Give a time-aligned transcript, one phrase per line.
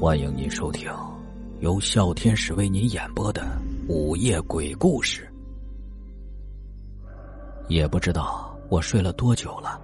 [0.00, 0.88] 欢迎您收听
[1.58, 5.28] 由笑天使为您演播的午夜鬼故事。
[7.66, 9.80] 也不知道我睡了多久了，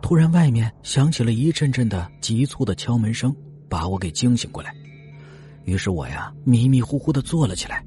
[0.00, 3.36] 突然外面响起了一阵阵的急促的敲门声，
[3.68, 4.74] 把我给惊醒过来。
[5.64, 7.84] 于是我呀迷迷糊糊的坐了起来，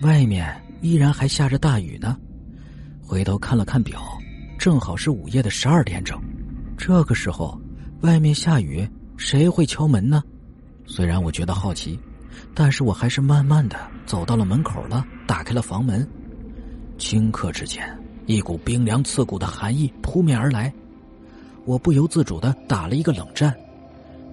[0.00, 2.16] 外面依然还下着大雨呢。
[3.02, 4.00] 回头看了看表，
[4.58, 6.18] 正好是午夜的十二点整。
[6.78, 7.60] 这个时候，
[8.00, 10.22] 外面下雨，谁会敲门呢？
[10.90, 12.00] 虽然我觉得好奇，
[12.54, 16.08] 但是我还是慢慢的走到了门口了，打开了房门。
[16.96, 17.86] 顷刻之间，
[18.26, 20.72] 一股冰凉刺骨的寒意扑面而来，
[21.66, 23.54] 我不由自主的打了一个冷战。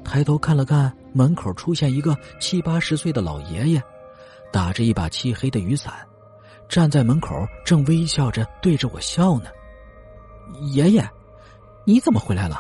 [0.03, 3.83] 抬头看了看门口，出现一个七八十岁的老爷爷，
[4.51, 5.93] 打着一把漆黑的雨伞，
[6.69, 9.49] 站在门口，正微笑着对着我笑呢。
[10.71, 11.07] 爷爷。
[11.87, 12.59] 你怎么回来了？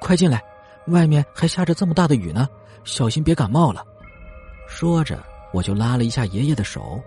[0.00, 0.42] 快进来，
[0.88, 2.48] 外面还下着这么大的雨呢，
[2.84, 3.84] 小心别感冒了。
[4.68, 7.00] 说着，我就拉了一下爷爷的手，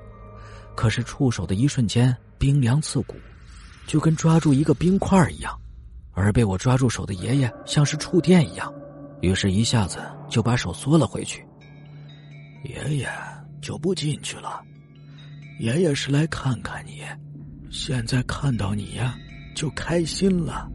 [0.75, 3.15] 可是触手的一瞬间冰凉刺骨，
[3.85, 5.57] 就跟抓住一个冰块一样。
[6.13, 8.73] 而被我抓住手的爷爷像是触电一样，
[9.21, 11.45] 于是一下子就把手缩了回去。
[12.63, 13.09] 爷爷
[13.61, 14.61] 就不进去了，
[15.59, 17.03] 爷爷是来看看你，
[17.69, 19.15] 现在看到你呀，
[19.55, 20.69] 就开心了。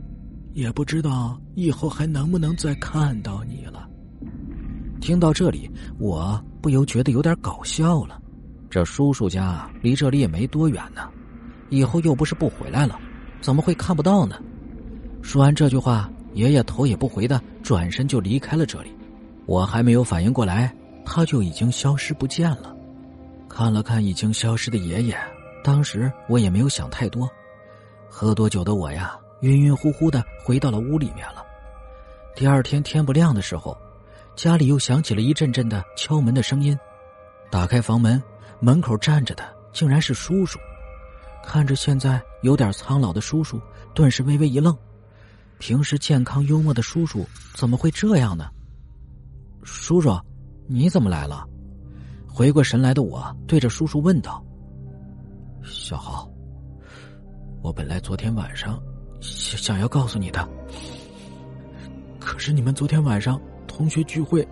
[0.55, 3.84] 也不知道以后还能不能再看到你了。
[5.05, 8.19] 听到这里，我不由觉得有点搞笑了。
[8.71, 11.11] 这叔叔家离这里也没多远呢，
[11.69, 12.99] 以后又不是不回来了，
[13.43, 14.37] 怎么会看不到呢？
[15.21, 18.97] 说完这句话，爷爷头也不回的转身就离开了这里。
[19.45, 22.75] 我还没有反应过来，他就已经消失不见了。
[23.47, 25.15] 看了看已经消失的爷爷，
[25.63, 27.29] 当时我也没有想太多。
[28.09, 29.15] 喝多酒的我呀。
[29.43, 31.45] 晕晕乎乎的回到了屋里面了。
[32.35, 33.77] 第二天天不亮的时候，
[34.37, 36.77] 家里又响起了一阵阵的敲门的声音。
[37.51, 38.23] 打开房门，
[38.61, 40.59] 门口站着的竟然是叔叔。
[41.45, 43.61] 看着现在有点苍老的叔叔，
[43.95, 44.77] 顿时微微一愣。
[45.59, 48.51] 平时健康幽默的叔叔怎么会这样呢？
[49.63, 50.19] 叔叔，
[50.67, 51.47] 你怎么来了？
[52.27, 54.45] 回过神来的我对着叔叔问道
[55.63, 56.29] ：“小豪，
[57.63, 58.83] 我本来昨天晚上……”
[59.21, 60.47] 想想要告诉你的，
[62.21, 63.41] 可是你们昨天晚上
[63.77, 64.47] 同学聚会，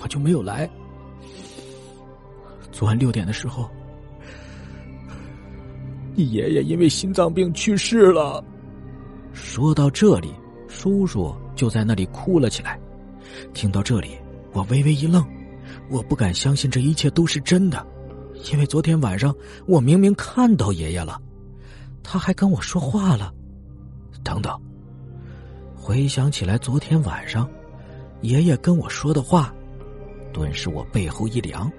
[0.00, 0.70] 我就没有来。
[2.70, 3.68] 昨晚六点的时候，
[6.14, 8.42] 你爷爷因为心脏病去世了。
[9.32, 10.32] 说到这里，
[10.68, 12.78] 叔叔就在那里哭了起来。
[13.52, 14.16] 听到这里，
[14.52, 15.26] 我微微一愣，
[15.90, 17.84] 我不敢相信这一切都是真的，
[18.52, 19.34] 因为昨天晚上
[19.66, 21.20] 我明明看到爷爷了，
[22.04, 23.34] 他还跟我说话了。
[24.22, 24.56] 等等，
[25.74, 27.48] 回想起来，昨天晚上
[28.20, 29.54] 爷爷跟我说的话，
[30.32, 31.70] 顿时我背后一凉。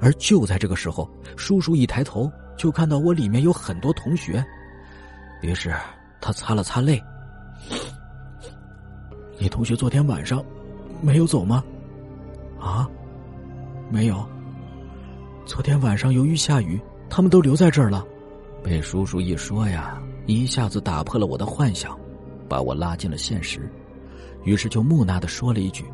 [0.00, 4.44] 而就在这个时候，叔叔一抬头就看到我里面有很多同学，
[5.40, 5.72] 于是
[6.20, 7.00] 他擦了擦泪
[9.38, 10.44] ：“你同学昨天晚上
[11.00, 11.62] 没有走吗
[12.58, 12.88] ？”“啊，
[13.88, 14.26] 没有。
[15.46, 18.04] 昨天晚上由于下雨，他们都留在这儿了。”
[18.62, 20.02] 被叔叔一说呀。
[20.26, 21.98] 一下子打破了我的幻想，
[22.46, 23.66] 把我拉进了现实，
[24.48, 25.84] 于是就木讷的说了一句：“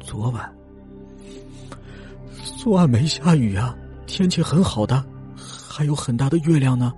[0.00, 0.50] 昨晚，
[2.56, 5.04] 昨晚没下雨啊，天气很好的，
[5.36, 6.90] 还有很大的月亮呢。”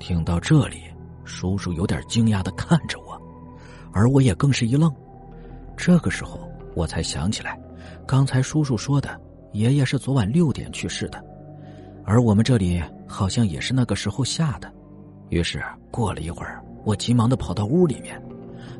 [0.00, 0.82] 听到这里，
[1.24, 3.16] 叔叔有点惊讶的看着我，
[3.92, 4.92] 而我也更是一愣。
[5.76, 6.40] 这个时候，
[6.74, 7.56] 我才想起来，
[8.04, 9.20] 刚才叔叔说的，
[9.52, 11.24] 爷爷是昨晚六点去世的，
[12.04, 14.68] 而我们这里好像也是那个时候下的。
[15.28, 18.20] 于是过了一会儿，我急忙的跑到屋里面，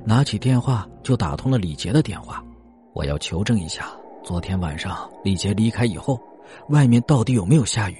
[0.05, 2.43] 拿起电话就打通了李杰的电话。
[2.95, 3.87] 我要求证一下，
[4.25, 6.21] 昨天晚上李杰离开以后，
[6.69, 7.97] 外面到底有没有下雨。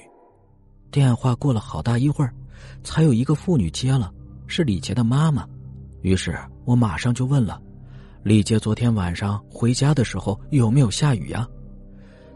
[0.91, 2.33] 电话过了好大一会儿，
[2.83, 4.11] 才有一个妇女接了，
[4.47, 5.47] 是李杰的妈妈。
[6.01, 7.61] 于是我马上就问了
[8.23, 11.47] ：“李杰昨天晚上回家的时候有没有下雨呀？”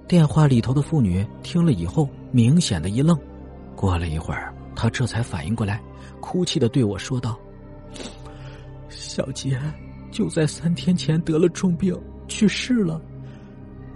[0.07, 3.17] 电话里头的妇女听了以后，明显的一愣。
[3.75, 5.81] 过了一会儿，她这才反应过来。
[6.19, 7.37] 哭泣的对我说道
[9.13, 9.59] ：“小杰
[10.09, 11.95] 就在三天前得了重病
[12.27, 12.99] 去世了，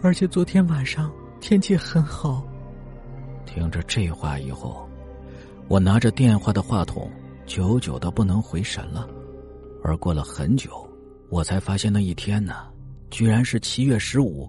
[0.04, 1.12] 而且昨天晚上
[1.42, 2.46] 天气很好。”
[3.48, 4.88] 听着这话以后，
[5.68, 7.10] 我拿着电话的话筒，
[7.48, 9.10] 久久的不能回神了。
[9.84, 10.88] 而过了很久，
[11.30, 12.68] 我才发现那一天呢，
[13.10, 14.48] 居然是七月十五，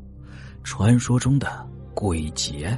[0.62, 2.76] 传说中的鬼节。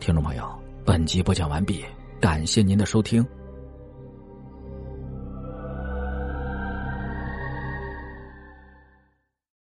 [0.00, 0.46] 听众朋友，
[0.84, 1.82] 本集播讲完毕。
[2.20, 3.26] 感谢您的收听。